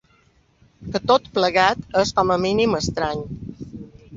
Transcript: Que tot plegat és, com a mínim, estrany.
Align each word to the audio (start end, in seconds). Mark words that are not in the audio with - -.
Que 0.95 1.01
tot 1.11 1.27
plegat 1.35 1.83
és, 2.05 2.15
com 2.21 2.33
a 2.37 2.39
mínim, 2.47 2.75
estrany. 2.81 3.23